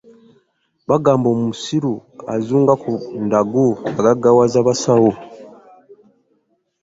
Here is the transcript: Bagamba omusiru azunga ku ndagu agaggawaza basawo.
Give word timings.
Bagamba 0.89 1.27
omusiru 1.35 1.93
azunga 2.35 2.73
ku 2.81 2.91
ndagu 3.23 3.65
agaggawaza 3.99 4.59
basawo. 4.67 5.11